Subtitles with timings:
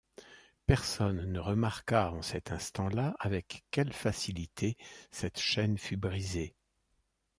[0.65, 4.75] Personne ne remarqua en cet instant-là avec quelle facilité
[5.11, 6.55] cette chaîne fut brisée.